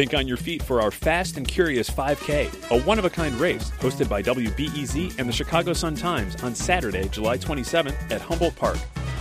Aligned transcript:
Think 0.00 0.14
on 0.14 0.26
your 0.26 0.38
feet 0.38 0.62
for 0.62 0.80
our 0.80 0.90
Fast 0.90 1.36
and 1.36 1.46
Curious 1.46 1.90
5K, 1.90 2.70
a 2.70 2.80
one 2.84 2.98
of 2.98 3.04
a 3.04 3.10
kind 3.10 3.34
race 3.34 3.70
hosted 3.80 4.08
by 4.08 4.22
WBEZ 4.22 5.18
and 5.18 5.28
the 5.28 5.32
Chicago 5.32 5.74
Sun 5.74 5.96
Times 5.96 6.42
on 6.42 6.54
Saturday, 6.54 7.06
July 7.10 7.36
27th 7.36 8.10
at 8.10 8.22
Humboldt 8.22 8.56
Park. 8.56 8.78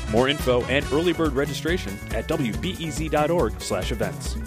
More 0.10 0.29
info 0.29 0.63
and 0.68 0.86
early 0.94 1.12
bird 1.12 1.34
registration 1.34 2.00
at 2.12 2.29
wbez.org/events. 2.29 4.38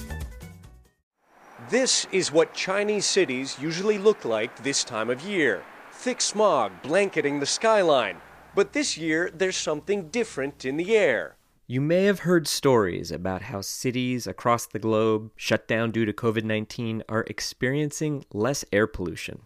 This 1.68 2.06
is 2.10 2.32
what 2.32 2.54
Chinese 2.54 3.04
cities 3.04 3.58
usually 3.60 3.98
look 3.98 4.24
like 4.24 4.62
this 4.62 4.84
time 4.84 5.10
of 5.10 5.20
year. 5.20 5.62
Thick 5.90 6.22
smog 6.22 6.72
blanketing 6.82 7.40
the 7.40 7.46
skyline. 7.46 8.16
But 8.54 8.72
this 8.72 8.96
year 8.96 9.30
there's 9.34 9.58
something 9.58 10.08
different 10.08 10.64
in 10.64 10.78
the 10.78 10.96
air. 10.96 11.36
You 11.72 11.80
may 11.80 12.04
have 12.04 12.18
heard 12.18 12.46
stories 12.46 13.10
about 13.10 13.40
how 13.40 13.62
cities 13.62 14.26
across 14.26 14.66
the 14.66 14.78
globe 14.78 15.30
shut 15.36 15.66
down 15.66 15.90
due 15.90 16.04
to 16.04 16.12
COVID 16.12 16.44
19 16.44 17.02
are 17.08 17.24
experiencing 17.28 18.26
less 18.34 18.62
air 18.74 18.86
pollution. 18.86 19.40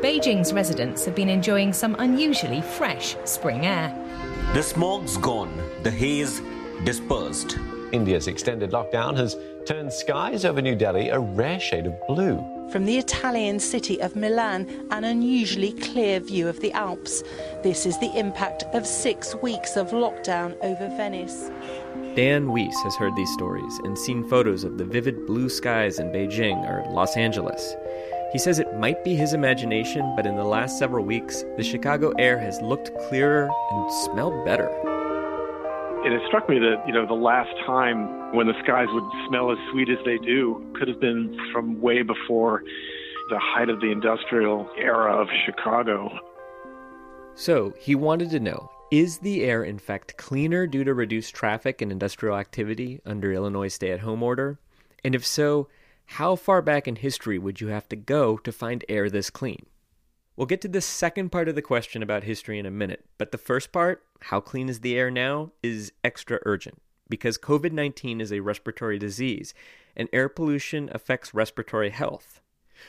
Beijing's 0.00 0.52
residents 0.52 1.04
have 1.04 1.16
been 1.16 1.28
enjoying 1.28 1.72
some 1.72 1.96
unusually 1.98 2.60
fresh 2.60 3.16
spring 3.24 3.66
air. 3.66 3.92
The 4.54 4.62
smog's 4.62 5.16
gone, 5.16 5.52
the 5.82 5.90
haze 5.90 6.40
dispersed. 6.84 7.58
India's 7.90 8.28
extended 8.28 8.70
lockdown 8.70 9.16
has 9.16 9.36
turned 9.66 9.92
skies 9.92 10.44
over 10.44 10.62
New 10.62 10.76
Delhi 10.76 11.08
a 11.08 11.18
rare 11.18 11.58
shade 11.58 11.86
of 11.86 11.94
blue. 12.06 12.38
From 12.70 12.86
the 12.86 12.98
Italian 12.98 13.60
city 13.60 14.00
of 14.00 14.16
Milan, 14.16 14.66
an 14.90 15.04
unusually 15.04 15.72
clear 15.72 16.20
view 16.20 16.48
of 16.48 16.60
the 16.60 16.72
Alps. 16.72 17.22
This 17.62 17.84
is 17.84 17.98
the 17.98 18.16
impact 18.18 18.64
of 18.72 18.86
six 18.86 19.34
weeks 19.36 19.76
of 19.76 19.90
lockdown 19.90 20.56
over 20.62 20.88
Venice. 20.96 21.50
Dan 22.14 22.50
Weiss 22.52 22.76
has 22.82 22.96
heard 22.96 23.14
these 23.16 23.32
stories 23.32 23.78
and 23.84 23.98
seen 23.98 24.28
photos 24.28 24.64
of 24.64 24.78
the 24.78 24.84
vivid 24.84 25.26
blue 25.26 25.48
skies 25.48 25.98
in 25.98 26.08
Beijing 26.08 26.66
or 26.68 26.90
Los 26.90 27.16
Angeles. 27.16 27.74
He 28.32 28.38
says 28.38 28.58
it 28.58 28.78
might 28.78 29.04
be 29.04 29.14
his 29.14 29.34
imagination, 29.34 30.14
but 30.16 30.26
in 30.26 30.36
the 30.36 30.44
last 30.44 30.78
several 30.78 31.04
weeks, 31.04 31.44
the 31.58 31.64
Chicago 31.64 32.12
air 32.18 32.38
has 32.38 32.60
looked 32.62 32.90
clearer 33.08 33.50
and 33.70 33.92
smelled 34.04 34.44
better. 34.44 34.91
And 36.04 36.12
it 36.12 36.22
struck 36.26 36.48
me 36.48 36.58
that, 36.58 36.82
you 36.86 36.92
know, 36.92 37.06
the 37.06 37.14
last 37.14 37.54
time 37.64 38.34
when 38.34 38.48
the 38.48 38.54
skies 38.64 38.88
would 38.90 39.28
smell 39.28 39.52
as 39.52 39.58
sweet 39.70 39.88
as 39.88 39.98
they 40.04 40.18
do 40.18 40.74
could 40.76 40.88
have 40.88 41.00
been 41.00 41.38
from 41.52 41.80
way 41.80 42.02
before 42.02 42.62
the 43.30 43.38
height 43.38 43.68
of 43.68 43.80
the 43.80 43.92
industrial 43.92 44.68
era 44.76 45.14
of 45.14 45.28
Chicago. 45.46 46.10
So 47.34 47.72
he 47.78 47.94
wanted 47.94 48.30
to 48.30 48.40
know 48.40 48.70
is 48.90 49.18
the 49.18 49.44
air 49.44 49.62
in 49.64 49.78
fact 49.78 50.16
cleaner 50.16 50.66
due 50.66 50.84
to 50.84 50.92
reduced 50.92 51.34
traffic 51.34 51.80
and 51.80 51.90
industrial 51.90 52.36
activity 52.36 53.00
under 53.06 53.32
Illinois' 53.32 53.68
stay 53.68 53.90
at 53.90 54.00
home 54.00 54.22
order? 54.22 54.58
And 55.02 55.14
if 55.14 55.24
so, 55.24 55.68
how 56.04 56.36
far 56.36 56.60
back 56.62 56.86
in 56.86 56.96
history 56.96 57.38
would 57.38 57.60
you 57.60 57.68
have 57.68 57.88
to 57.88 57.96
go 57.96 58.36
to 58.38 58.52
find 58.52 58.84
air 58.88 59.08
this 59.08 59.30
clean? 59.30 59.66
We'll 60.36 60.46
get 60.46 60.62
to 60.62 60.68
the 60.68 60.80
second 60.80 61.30
part 61.30 61.48
of 61.48 61.54
the 61.54 61.62
question 61.62 62.02
about 62.02 62.24
history 62.24 62.58
in 62.58 62.64
a 62.64 62.70
minute, 62.70 63.04
but 63.18 63.32
the 63.32 63.38
first 63.38 63.70
part, 63.70 64.02
how 64.20 64.40
clean 64.40 64.70
is 64.70 64.80
the 64.80 64.96
air 64.96 65.10
now, 65.10 65.52
is 65.62 65.92
extra 66.02 66.38
urgent 66.46 66.80
because 67.10 67.36
COVID 67.36 67.72
19 67.72 68.22
is 68.22 68.32
a 68.32 68.40
respiratory 68.40 68.98
disease 68.98 69.52
and 69.94 70.08
air 70.10 70.30
pollution 70.30 70.88
affects 70.92 71.34
respiratory 71.34 71.90
health. 71.90 72.40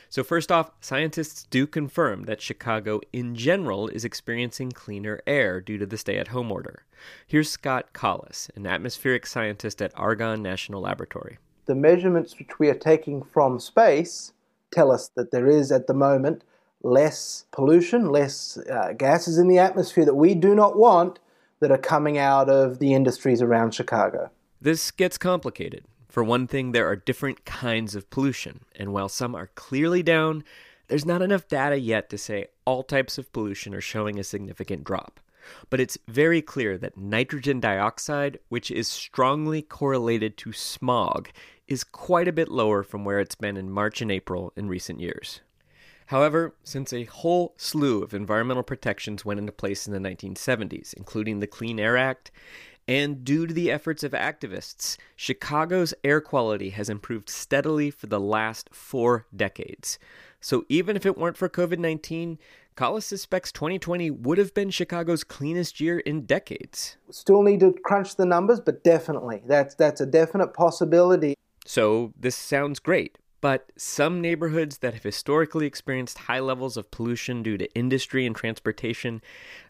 So, 0.08 0.24
first 0.24 0.50
off, 0.50 0.70
scientists 0.80 1.44
do 1.50 1.66
confirm 1.66 2.24
that 2.24 2.40
Chicago 2.40 3.00
in 3.12 3.34
general 3.36 3.88
is 3.88 4.06
experiencing 4.06 4.72
cleaner 4.72 5.20
air 5.26 5.60
due 5.60 5.76
to 5.76 5.84
the 5.84 5.98
stay 5.98 6.16
at 6.16 6.28
home 6.28 6.50
order. 6.50 6.84
Here's 7.26 7.50
Scott 7.50 7.92
Collis, 7.92 8.50
an 8.56 8.66
atmospheric 8.66 9.26
scientist 9.26 9.82
at 9.82 9.92
Argonne 9.94 10.42
National 10.42 10.80
Laboratory. 10.80 11.36
The 11.66 11.74
measurements 11.74 12.38
which 12.38 12.58
we 12.58 12.70
are 12.70 12.74
taking 12.74 13.22
from 13.22 13.60
space 13.60 14.32
tell 14.72 14.90
us 14.90 15.10
that 15.14 15.30
there 15.30 15.46
is 15.46 15.70
at 15.70 15.86
the 15.86 15.94
moment 15.94 16.42
less 16.84 17.46
pollution, 17.50 18.10
less 18.10 18.58
uh, 18.70 18.92
gases 18.96 19.38
in 19.38 19.48
the 19.48 19.58
atmosphere 19.58 20.04
that 20.04 20.14
we 20.14 20.34
do 20.34 20.54
not 20.54 20.76
want 20.76 21.18
that 21.60 21.70
are 21.70 21.78
coming 21.78 22.18
out 22.18 22.48
of 22.48 22.78
the 22.78 22.92
industries 22.94 23.40
around 23.40 23.74
Chicago. 23.74 24.30
This 24.60 24.90
gets 24.90 25.18
complicated. 25.18 25.84
For 26.08 26.22
one 26.22 26.46
thing, 26.46 26.72
there 26.72 26.86
are 26.86 26.94
different 26.94 27.44
kinds 27.44 27.94
of 27.94 28.08
pollution, 28.10 28.60
and 28.76 28.92
while 28.92 29.08
some 29.08 29.34
are 29.34 29.50
clearly 29.54 30.02
down, 30.02 30.44
there's 30.88 31.06
not 31.06 31.22
enough 31.22 31.48
data 31.48 31.78
yet 31.78 32.10
to 32.10 32.18
say 32.18 32.46
all 32.64 32.82
types 32.82 33.18
of 33.18 33.32
pollution 33.32 33.74
are 33.74 33.80
showing 33.80 34.18
a 34.18 34.24
significant 34.24 34.84
drop. 34.84 35.18
But 35.70 35.80
it's 35.80 35.98
very 36.06 36.40
clear 36.40 36.78
that 36.78 36.96
nitrogen 36.96 37.60
dioxide, 37.60 38.38
which 38.48 38.70
is 38.70 38.88
strongly 38.88 39.62
correlated 39.62 40.36
to 40.38 40.52
smog, 40.52 41.30
is 41.66 41.82
quite 41.82 42.28
a 42.28 42.32
bit 42.32 42.48
lower 42.48 42.82
from 42.82 43.04
where 43.04 43.20
it's 43.20 43.34
been 43.34 43.56
in 43.56 43.70
March 43.70 44.02
and 44.02 44.12
April 44.12 44.52
in 44.56 44.68
recent 44.68 45.00
years. 45.00 45.40
However, 46.06 46.54
since 46.64 46.92
a 46.92 47.04
whole 47.04 47.54
slew 47.56 48.02
of 48.02 48.14
environmental 48.14 48.62
protections 48.62 49.24
went 49.24 49.40
into 49.40 49.52
place 49.52 49.86
in 49.86 49.92
the 49.92 50.08
1970s, 50.08 50.94
including 50.94 51.40
the 51.40 51.46
Clean 51.46 51.78
Air 51.80 51.96
Act, 51.96 52.30
and 52.86 53.24
due 53.24 53.46
to 53.46 53.54
the 53.54 53.70
efforts 53.70 54.02
of 54.04 54.12
activists, 54.12 54.98
Chicago's 55.16 55.94
air 56.04 56.20
quality 56.20 56.70
has 56.70 56.90
improved 56.90 57.30
steadily 57.30 57.90
for 57.90 58.06
the 58.06 58.20
last 58.20 58.68
four 58.72 59.26
decades. 59.34 59.98
So 60.40 60.66
even 60.68 60.94
if 60.94 61.06
it 61.06 61.16
weren't 61.16 61.38
for 61.38 61.48
COVID 61.48 61.78
19, 61.78 62.38
Collis 62.76 63.06
suspects 63.06 63.52
2020 63.52 64.10
would 64.10 64.36
have 64.36 64.52
been 64.52 64.68
Chicago's 64.68 65.24
cleanest 65.24 65.80
year 65.80 66.00
in 66.00 66.26
decades. 66.26 66.96
Still 67.10 67.42
need 67.42 67.60
to 67.60 67.72
crunch 67.84 68.16
the 68.16 68.26
numbers, 68.26 68.60
but 68.60 68.84
definitely. 68.84 69.42
That's, 69.46 69.74
that's 69.76 70.00
a 70.00 70.06
definite 70.06 70.52
possibility. 70.52 71.34
So 71.64 72.12
this 72.18 72.36
sounds 72.36 72.80
great. 72.80 73.16
But 73.44 73.72
some 73.76 74.22
neighborhoods 74.22 74.78
that 74.78 74.94
have 74.94 75.02
historically 75.02 75.66
experienced 75.66 76.16
high 76.16 76.40
levels 76.40 76.78
of 76.78 76.90
pollution 76.90 77.42
due 77.42 77.58
to 77.58 77.70
industry 77.74 78.24
and 78.24 78.34
transportation 78.34 79.20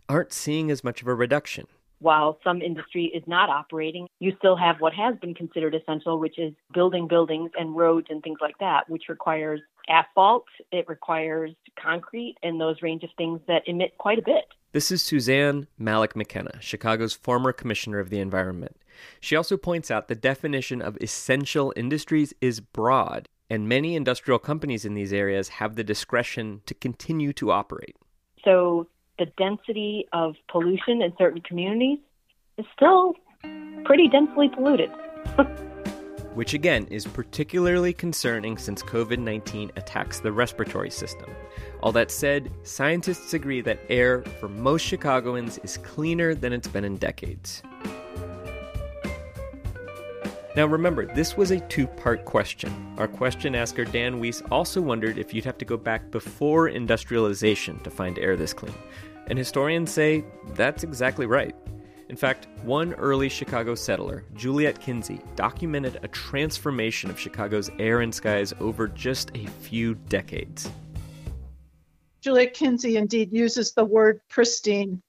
aren't 0.08 0.32
seeing 0.32 0.70
as 0.70 0.84
much 0.84 1.02
of 1.02 1.08
a 1.08 1.14
reduction 1.14 1.66
while 2.04 2.38
some 2.44 2.60
industry 2.60 3.10
is 3.14 3.22
not 3.26 3.48
operating, 3.48 4.06
you 4.20 4.32
still 4.38 4.56
have 4.56 4.76
what 4.78 4.92
has 4.92 5.16
been 5.22 5.32
considered 5.32 5.74
essential, 5.74 6.20
which 6.20 6.38
is 6.38 6.52
building 6.74 7.08
buildings 7.08 7.50
and 7.58 7.74
roads 7.74 8.08
and 8.10 8.22
things 8.22 8.36
like 8.42 8.58
that, 8.58 8.88
which 8.90 9.04
requires 9.08 9.58
asphalt, 9.88 10.44
it 10.70 10.86
requires 10.86 11.52
concrete, 11.82 12.36
and 12.42 12.60
those 12.60 12.82
range 12.82 13.04
of 13.04 13.10
things 13.16 13.40
that 13.48 13.66
emit 13.66 13.96
quite 13.96 14.18
a 14.18 14.22
bit. 14.22 14.44
This 14.72 14.92
is 14.92 15.02
Suzanne 15.02 15.66
Malec 15.80 16.14
McKenna, 16.14 16.60
Chicago's 16.60 17.14
former 17.14 17.52
commissioner 17.52 18.00
of 18.00 18.10
the 18.10 18.18
environment. 18.18 18.76
She 19.20 19.34
also 19.34 19.56
points 19.56 19.90
out 19.90 20.08
the 20.08 20.14
definition 20.14 20.82
of 20.82 20.98
essential 21.00 21.72
industries 21.74 22.34
is 22.42 22.60
broad, 22.60 23.28
and 23.50 23.68
many 23.68 23.94
industrial 23.94 24.38
companies 24.38 24.84
in 24.84 24.94
these 24.94 25.12
areas 25.12 25.48
have 25.48 25.76
the 25.76 25.84
discretion 25.84 26.62
to 26.66 26.74
continue 26.74 27.32
to 27.34 27.50
operate. 27.50 27.96
So 28.44 28.88
the 29.18 29.26
density 29.38 30.06
of 30.12 30.34
pollution 30.50 31.02
in 31.02 31.12
certain 31.18 31.40
communities 31.42 31.98
is 32.58 32.66
still 32.74 33.14
pretty 33.84 34.08
densely 34.08 34.48
polluted. 34.48 34.90
Which 36.34 36.52
again 36.52 36.88
is 36.90 37.06
particularly 37.06 37.92
concerning 37.92 38.58
since 38.58 38.82
COVID 38.82 39.18
19 39.18 39.70
attacks 39.76 40.18
the 40.18 40.32
respiratory 40.32 40.90
system. 40.90 41.30
All 41.80 41.92
that 41.92 42.10
said, 42.10 42.50
scientists 42.64 43.34
agree 43.34 43.60
that 43.60 43.78
air 43.88 44.22
for 44.40 44.48
most 44.48 44.82
Chicagoans 44.82 45.58
is 45.58 45.76
cleaner 45.78 46.34
than 46.34 46.52
it's 46.52 46.66
been 46.66 46.84
in 46.84 46.96
decades. 46.96 47.62
Now 50.56 50.66
remember, 50.66 51.04
this 51.04 51.36
was 51.36 51.50
a 51.50 51.58
two 51.60 51.88
part 51.88 52.24
question. 52.24 52.94
Our 52.96 53.08
question 53.08 53.56
asker 53.56 53.84
Dan 53.84 54.20
Weiss 54.20 54.40
also 54.52 54.80
wondered 54.80 55.18
if 55.18 55.34
you'd 55.34 55.44
have 55.44 55.58
to 55.58 55.64
go 55.64 55.76
back 55.76 56.12
before 56.12 56.68
industrialization 56.68 57.80
to 57.80 57.90
find 57.90 58.18
air 58.20 58.36
this 58.36 58.52
clean. 58.52 58.74
And 59.26 59.36
historians 59.36 59.90
say 59.90 60.24
that's 60.54 60.84
exactly 60.84 61.26
right. 61.26 61.56
In 62.08 62.14
fact, 62.14 62.46
one 62.62 62.92
early 62.94 63.28
Chicago 63.28 63.74
settler, 63.74 64.22
Juliette 64.34 64.80
Kinzie, 64.80 65.20
documented 65.34 65.98
a 66.04 66.08
transformation 66.08 67.10
of 67.10 67.18
Chicago's 67.18 67.70
air 67.80 68.02
and 68.02 68.14
skies 68.14 68.54
over 68.60 68.86
just 68.86 69.32
a 69.34 69.46
few 69.46 69.94
decades. 69.94 70.70
Juliette 72.20 72.54
Kinzie 72.54 72.96
indeed 72.96 73.32
uses 73.32 73.72
the 73.72 73.84
word 73.84 74.20
pristine 74.28 75.02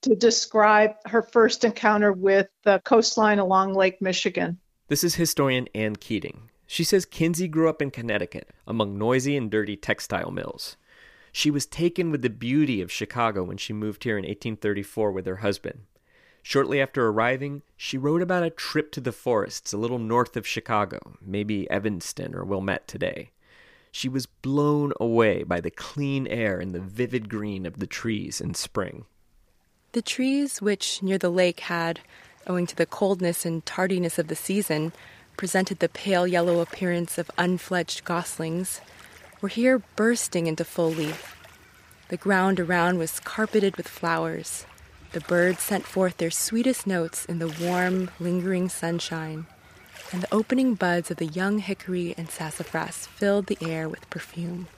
to 0.00 0.16
describe 0.16 0.94
her 1.06 1.22
first 1.22 1.62
encounter 1.62 2.12
with 2.12 2.48
the 2.64 2.80
coastline 2.84 3.38
along 3.38 3.74
Lake 3.74 4.02
Michigan. 4.02 4.58
This 4.92 5.04
is 5.04 5.14
historian 5.14 5.68
Ann 5.74 5.96
Keating. 5.96 6.50
She 6.66 6.84
says 6.84 7.06
Kinzie 7.06 7.48
grew 7.48 7.70
up 7.70 7.80
in 7.80 7.90
Connecticut 7.90 8.50
among 8.66 8.98
noisy 8.98 9.38
and 9.38 9.50
dirty 9.50 9.74
textile 9.74 10.30
mills. 10.30 10.76
She 11.32 11.50
was 11.50 11.64
taken 11.64 12.10
with 12.10 12.20
the 12.20 12.28
beauty 12.28 12.82
of 12.82 12.92
Chicago 12.92 13.42
when 13.42 13.56
she 13.56 13.72
moved 13.72 14.04
here 14.04 14.18
in 14.18 14.24
1834 14.24 15.10
with 15.10 15.24
her 15.24 15.36
husband. 15.36 15.84
Shortly 16.42 16.78
after 16.78 17.06
arriving, 17.06 17.62
she 17.74 17.96
wrote 17.96 18.20
about 18.20 18.42
a 18.42 18.50
trip 18.50 18.92
to 18.92 19.00
the 19.00 19.12
forests 19.12 19.72
a 19.72 19.78
little 19.78 19.98
north 19.98 20.36
of 20.36 20.46
Chicago, 20.46 21.16
maybe 21.22 21.70
Evanston 21.70 22.34
or 22.34 22.44
Wilmette 22.44 22.86
today. 22.86 23.30
She 23.92 24.10
was 24.10 24.26
blown 24.26 24.92
away 25.00 25.42
by 25.42 25.62
the 25.62 25.70
clean 25.70 26.26
air 26.26 26.60
and 26.60 26.74
the 26.74 26.80
vivid 26.80 27.30
green 27.30 27.64
of 27.64 27.78
the 27.78 27.86
trees 27.86 28.42
in 28.42 28.52
spring. 28.52 29.06
The 29.92 30.02
trees, 30.02 30.60
which 30.60 31.02
near 31.02 31.16
the 31.16 31.30
lake 31.30 31.60
had 31.60 32.00
owing 32.46 32.66
to 32.66 32.76
the 32.76 32.86
coldness 32.86 33.44
and 33.44 33.64
tardiness 33.64 34.18
of 34.18 34.28
the 34.28 34.36
season, 34.36 34.92
presented 35.36 35.78
the 35.78 35.88
pale 35.88 36.26
yellow 36.26 36.60
appearance 36.60 37.18
of 37.18 37.30
unfledged 37.38 38.04
goslings 38.04 38.80
were 39.40 39.48
here 39.48 39.82
bursting 39.96 40.46
into 40.46 40.64
full 40.64 40.90
leaf. 40.90 41.36
The 42.08 42.16
ground 42.16 42.60
around 42.60 42.98
was 42.98 43.20
carpeted 43.20 43.76
with 43.76 43.88
flowers. 43.88 44.66
The 45.12 45.20
birds 45.20 45.62
sent 45.62 45.84
forth 45.84 46.18
their 46.18 46.30
sweetest 46.30 46.86
notes 46.86 47.24
in 47.24 47.38
the 47.38 47.54
warm, 47.60 48.10
lingering 48.20 48.68
sunshine, 48.68 49.46
and 50.12 50.22
the 50.22 50.34
opening 50.34 50.74
buds 50.74 51.10
of 51.10 51.16
the 51.16 51.26
young 51.26 51.58
hickory 51.58 52.14
and 52.16 52.30
sassafras 52.30 53.06
filled 53.06 53.46
the 53.46 53.58
air 53.60 53.88
with 53.88 54.08
perfume. 54.10 54.68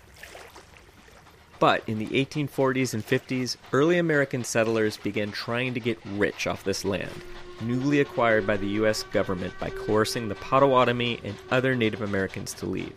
But 1.59 1.89
in 1.89 1.99
the 1.99 2.07
1840s 2.07 2.95
and 2.95 3.07
50s, 3.07 3.57
early 3.73 3.99
American 3.99 4.45
settlers 4.45 4.97
began 4.97 5.31
trying 5.31 5.75
to 5.75 5.81
get 5.81 5.99
rich 6.05 6.47
off 6.47 6.65
this 6.65 6.85
land, 6.85 7.23
newly 7.61 8.01
acquired 8.01 8.47
by 8.47 8.57
the 8.57 8.67
U.S. 8.69 9.05
government 9.05 9.55
by 9.61 9.71
coercing 9.71 10.29
the 10.29 10.35
Potawatomi 10.35 11.21
and 11.25 11.35
other 11.51 11.75
Native 11.75 12.03
Americans 12.03 12.53
to 12.55 12.67
leave. 12.67 12.95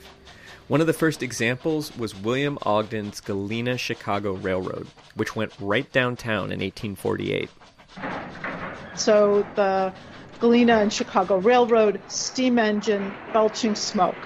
One 0.68 0.82
of 0.82 0.88
the 0.88 0.94
first 0.94 1.24
examples 1.24 1.96
was 1.98 2.14
William 2.14 2.58
Ogden's 2.66 3.22
Galena 3.22 3.78
Chicago 3.78 4.34
Railroad, 4.34 4.88
which 5.16 5.34
went 5.34 5.54
right 5.62 5.90
downtown 5.94 6.52
in 6.52 6.60
1848. 6.60 7.50
So 8.96 9.48
the 9.56 9.94
Galena 10.40 10.80
and 10.80 10.92
Chicago 10.92 11.38
Railroad 11.38 12.02
steam 12.10 12.60
engine 12.60 13.14
belching 13.32 13.76
smoke. 13.76 14.18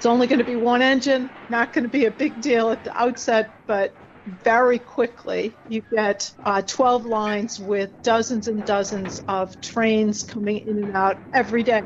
It's 0.00 0.06
only 0.06 0.26
going 0.26 0.38
to 0.38 0.46
be 0.46 0.56
one 0.56 0.80
engine, 0.80 1.28
not 1.50 1.74
going 1.74 1.84
to 1.84 1.90
be 1.90 2.06
a 2.06 2.10
big 2.10 2.40
deal 2.40 2.70
at 2.70 2.84
the 2.84 2.98
outset, 2.98 3.50
but 3.66 3.94
very 4.42 4.78
quickly 4.78 5.54
you 5.68 5.82
get 5.94 6.32
uh, 6.42 6.62
12 6.62 7.04
lines 7.04 7.60
with 7.60 7.90
dozens 8.02 8.48
and 8.48 8.64
dozens 8.64 9.22
of 9.28 9.60
trains 9.60 10.22
coming 10.22 10.66
in 10.66 10.82
and 10.82 10.96
out 10.96 11.18
every 11.34 11.62
day. 11.62 11.82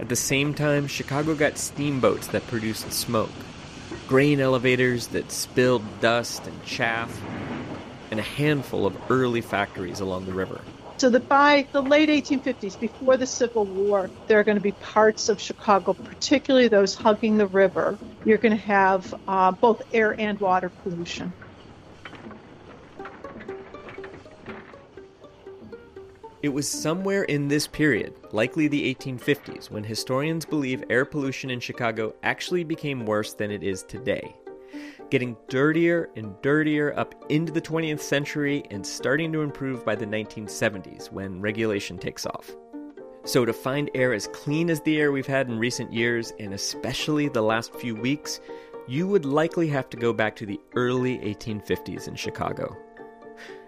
At 0.00 0.08
the 0.08 0.16
same 0.16 0.52
time, 0.52 0.88
Chicago 0.88 1.36
got 1.36 1.58
steamboats 1.58 2.26
that 2.26 2.44
produced 2.48 2.90
smoke, 2.90 3.30
grain 4.08 4.40
elevators 4.40 5.06
that 5.06 5.30
spilled 5.30 5.84
dust 6.00 6.44
and 6.44 6.64
chaff, 6.64 7.16
and 8.10 8.18
a 8.18 8.24
handful 8.24 8.84
of 8.84 8.96
early 9.12 9.42
factories 9.42 10.00
along 10.00 10.26
the 10.26 10.34
river. 10.34 10.60
So 10.98 11.10
that 11.10 11.28
by 11.28 11.66
the 11.72 11.82
late 11.82 12.08
1850s, 12.08 12.80
before 12.80 13.18
the 13.18 13.26
Civil 13.26 13.66
War, 13.66 14.10
there 14.28 14.40
are 14.40 14.44
going 14.44 14.56
to 14.56 14.62
be 14.62 14.72
parts 14.72 15.28
of 15.28 15.38
Chicago, 15.38 15.92
particularly 15.92 16.68
those 16.68 16.94
hugging 16.94 17.36
the 17.36 17.46
river, 17.46 17.98
you're 18.24 18.38
going 18.38 18.56
to 18.56 18.62
have 18.62 19.14
uh, 19.28 19.52
both 19.52 19.82
air 19.92 20.18
and 20.18 20.40
water 20.40 20.70
pollution. 20.70 21.34
It 26.42 26.48
was 26.48 26.70
somewhere 26.70 27.24
in 27.24 27.48
this 27.48 27.66
period, 27.66 28.14
likely 28.32 28.66
the 28.66 28.94
1850s, 28.94 29.70
when 29.70 29.84
historians 29.84 30.46
believe 30.46 30.82
air 30.88 31.04
pollution 31.04 31.50
in 31.50 31.60
Chicago 31.60 32.14
actually 32.22 32.64
became 32.64 33.04
worse 33.04 33.34
than 33.34 33.50
it 33.50 33.62
is 33.62 33.82
today. 33.82 34.34
Getting 35.08 35.36
dirtier 35.48 36.10
and 36.16 36.34
dirtier 36.42 36.92
up 36.98 37.14
into 37.28 37.52
the 37.52 37.60
20th 37.60 38.00
century 38.00 38.64
and 38.70 38.84
starting 38.84 39.32
to 39.32 39.42
improve 39.42 39.84
by 39.84 39.94
the 39.94 40.06
1970s 40.06 41.12
when 41.12 41.40
regulation 41.40 41.96
takes 41.96 42.26
off. 42.26 42.50
So, 43.24 43.44
to 43.44 43.52
find 43.52 43.90
air 43.94 44.12
as 44.12 44.28
clean 44.28 44.68
as 44.68 44.80
the 44.80 45.00
air 45.00 45.12
we've 45.12 45.26
had 45.26 45.48
in 45.48 45.58
recent 45.58 45.92
years, 45.92 46.32
and 46.38 46.54
especially 46.54 47.28
the 47.28 47.42
last 47.42 47.74
few 47.74 47.94
weeks, 47.94 48.40
you 48.88 49.06
would 49.08 49.24
likely 49.24 49.68
have 49.68 49.88
to 49.90 49.96
go 49.96 50.12
back 50.12 50.36
to 50.36 50.46
the 50.46 50.60
early 50.74 51.18
1850s 51.18 52.08
in 52.08 52.14
Chicago. 52.14 52.76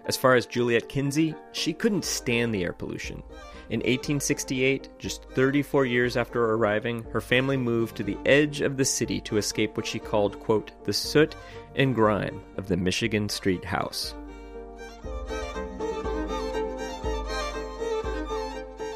As 0.05 0.17
far 0.17 0.35
as 0.35 0.45
Juliette 0.45 0.89
Kinzie, 0.89 1.35
she 1.51 1.71
couldn't 1.71 2.05
stand 2.05 2.53
the 2.53 2.63
air 2.63 2.73
pollution. 2.73 3.21
In 3.69 3.81
1868, 3.81 4.89
just 4.97 5.25
34 5.35 5.85
years 5.85 6.17
after 6.17 6.43
arriving, 6.43 7.03
her 7.11 7.21
family 7.21 7.55
moved 7.55 7.95
to 7.97 8.03
the 8.03 8.17
edge 8.25 8.61
of 8.61 8.77
the 8.77 8.85
city 8.85 9.21
to 9.21 9.37
escape 9.37 9.77
what 9.77 9.85
she 9.85 9.99
called, 9.99 10.39
quote, 10.39 10.71
the 10.85 10.93
soot 10.93 11.35
and 11.75 11.93
grime 11.93 12.41
of 12.57 12.67
the 12.67 12.77
Michigan 12.77 13.29
Street 13.29 13.63
house. 13.63 14.15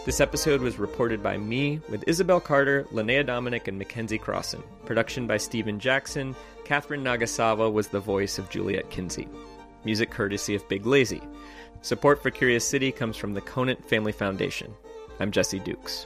This 0.05 0.19
episode 0.19 0.61
was 0.61 0.79
reported 0.79 1.21
by 1.21 1.37
me 1.37 1.79
with 1.87 2.03
Isabel 2.07 2.39
Carter, 2.39 2.85
Linnea 2.91 3.23
Dominic, 3.23 3.67
and 3.67 3.77
Mackenzie 3.77 4.17
Crossan. 4.17 4.63
Production 4.85 5.27
by 5.27 5.37
Stephen 5.37 5.79
Jackson. 5.79 6.35
Catherine 6.65 7.03
Nagasawa 7.03 7.71
was 7.71 7.89
the 7.89 7.99
voice 7.99 8.39
of 8.39 8.49
Juliette 8.49 8.89
Kinzie 8.89 9.29
music 9.85 10.09
courtesy 10.09 10.55
of 10.55 10.67
Big 10.67 10.85
Lazy. 10.85 11.21
Support 11.81 12.21
for 12.21 12.31
Curious 12.31 12.67
City 12.67 12.91
comes 12.91 13.17
from 13.17 13.33
the 13.33 13.41
Conant 13.41 13.83
Family 13.87 14.11
Foundation. 14.11 14.73
I'm 15.19 15.31
Jesse 15.31 15.59
Dukes. 15.59 16.05